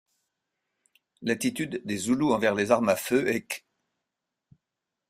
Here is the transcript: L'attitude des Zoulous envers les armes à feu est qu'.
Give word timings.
L'attitude 1.21 1.83
des 1.85 1.95
Zoulous 1.97 2.33
envers 2.33 2.55
les 2.55 2.71
armes 2.71 2.89
à 2.89 2.95
feu 2.95 3.27
est 3.27 3.43
qu'. 3.43 3.61